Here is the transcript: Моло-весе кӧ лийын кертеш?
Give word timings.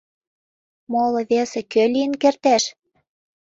Моло-весе 0.91 1.61
кӧ 1.71 1.83
лийын 1.93 2.13
кертеш? 2.21 2.63